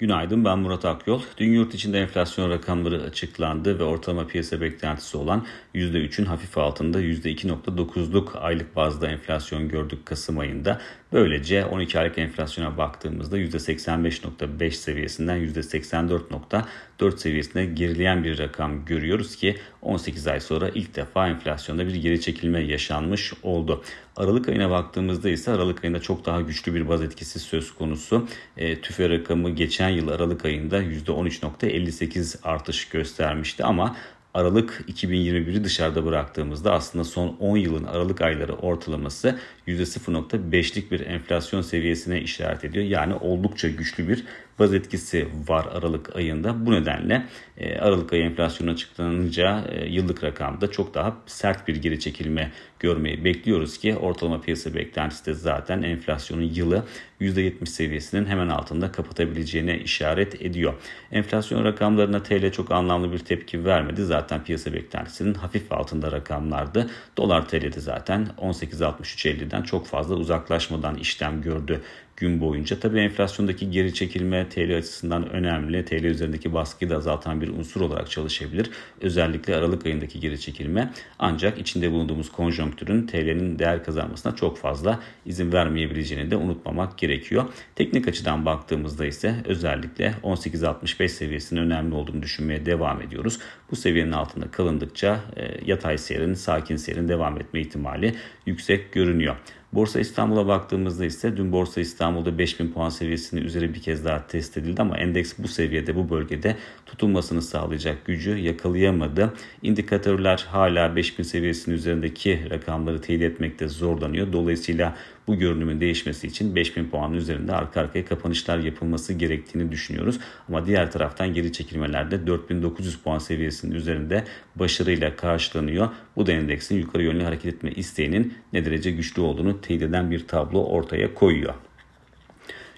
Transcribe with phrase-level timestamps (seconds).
[0.00, 1.22] Günaydın ben Murat Akyol.
[1.38, 8.38] Dün yurt içinde enflasyon rakamları açıklandı ve ortalama piyasa beklentisi olan %3'ün hafif altında %2.9'luk
[8.38, 10.80] aylık bazda enflasyon gördük Kasım ayında.
[11.12, 20.26] Böylece 12 aylık enflasyona baktığımızda %85.5 seviyesinden %84.4 seviyesine gerileyen bir rakam görüyoruz ki 18
[20.26, 23.82] ay sonra ilk defa enflasyonda bir geri çekilme yaşanmış oldu.
[24.16, 28.28] Aralık ayına baktığımızda ise Aralık ayında çok daha güçlü bir baz etkisi söz konusu.
[28.56, 33.96] E, tüfe rakamı geçen yıl Aralık ayında %13.58 artış göstermişti ama
[34.34, 42.20] Aralık 2021'i dışarıda bıraktığımızda aslında son 10 yılın Aralık ayları ortalaması %0.5'lik bir enflasyon seviyesine
[42.20, 42.84] işaret ediyor.
[42.84, 44.24] Yani oldukça güçlü bir
[44.58, 46.66] baz etkisi var Aralık ayında.
[46.66, 47.26] Bu nedenle
[47.58, 53.24] e, Aralık ayı enflasyonu açıklanınca e, yıllık rakamda çok daha sert bir geri çekilme görmeyi
[53.24, 56.84] bekliyoruz ki ortalama piyasa beklentisi de zaten enflasyonun yılı
[57.20, 60.74] %70 seviyesinin hemen altında kapatabileceğine işaret ediyor.
[61.12, 64.04] Enflasyon rakamlarına TL çok anlamlı bir tepki vermedi.
[64.04, 66.90] Zaten piyasa beklentisinin hafif altında rakamlardı.
[67.16, 71.82] Dolar TL'de zaten 18.63.50'den çok fazla uzaklaşmadan işlem gördü
[72.20, 72.80] gün boyunca.
[72.80, 75.84] Tabii enflasyondaki geri çekilme TL açısından önemli.
[75.84, 78.70] TL üzerindeki baskıyı da azaltan bir unsur olarak çalışabilir.
[79.00, 85.52] Özellikle Aralık ayındaki geri çekilme ancak içinde bulunduğumuz konjonktürün TL'nin değer kazanmasına çok fazla izin
[85.52, 87.44] vermeyebileceğini de unutmamak gerekiyor.
[87.74, 93.38] Teknik açıdan baktığımızda ise özellikle 18.65 seviyesinin önemli olduğunu düşünmeye devam ediyoruz.
[93.70, 98.14] Bu seviyenin altında kalındıkça e, yatay seyrin, sakin seyrin devam etme ihtimali
[98.46, 99.36] yüksek görünüyor.
[99.72, 104.56] Borsa İstanbul'a baktığımızda ise dün Borsa İstanbul'da 5000 puan seviyesinin üzeri bir kez daha test
[104.56, 109.34] edildi ama endeks bu seviyede bu bölgede tutunmasını sağlayacak gücü yakalayamadı.
[109.62, 114.32] İndikatörler hala 5000 seviyesinin üzerindeki rakamları teyit etmekte zorlanıyor.
[114.32, 120.20] Dolayısıyla bu görünümün değişmesi için 5000 puanın üzerinde arka arkaya kapanışlar yapılması gerektiğini düşünüyoruz.
[120.48, 124.24] Ama diğer taraftan geri çekilmelerde 4900 puan seviyesinin üzerinde
[124.56, 125.88] başarıyla karşılanıyor.
[126.16, 130.26] Bu da endeksin yukarı yönlü hareket etme isteğinin ne derece güçlü olduğunu teyit eden bir
[130.26, 131.54] tablo ortaya koyuyor.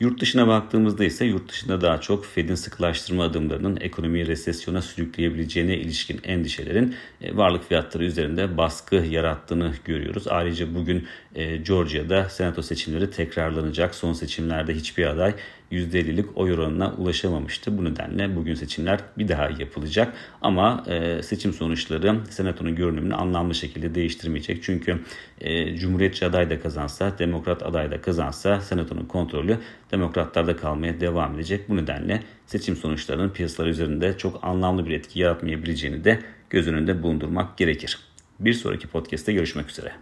[0.00, 6.20] Yurt dışına baktığımızda ise yurt dışında daha çok Fed'in sıkılaştırma adımlarının ekonomiyi resesyona sürükleyebileceğine ilişkin
[6.24, 10.28] endişelerin e, varlık fiyatları üzerinde baskı yarattığını görüyoruz.
[10.28, 13.94] Ayrıca bugün e, Georgia'da senato seçimleri tekrarlanacak.
[13.94, 15.34] Son seçimlerde hiçbir aday
[15.72, 17.78] %50'lik oy oranına ulaşamamıştı.
[17.78, 20.14] Bu nedenle bugün seçimler bir daha yapılacak.
[20.42, 24.62] Ama e, seçim sonuçları senatonun görünümünü anlamlı şekilde değiştirmeyecek.
[24.62, 25.00] Çünkü
[25.40, 29.58] e, Cumhuriyetçi aday da kazansa, Demokrat aday da kazansa senatonun kontrolü
[29.90, 31.68] Demokratlarda kalmaya devam edecek.
[31.68, 37.58] Bu nedenle seçim sonuçlarının piyasalar üzerinde çok anlamlı bir etki yaratmayabileceğini de göz önünde bulundurmak
[37.58, 37.98] gerekir.
[38.40, 39.92] Bir sonraki podcast'te görüşmek üzere.